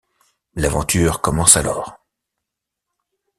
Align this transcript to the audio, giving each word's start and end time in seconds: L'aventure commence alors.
L'aventure 0.55 1.19
commence 1.21 1.57
alors. 1.57 2.01